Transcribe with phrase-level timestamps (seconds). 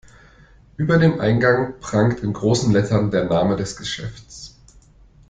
[0.77, 4.57] Über dem Eingang prangt in großen Lettern der Name des Geschäfts.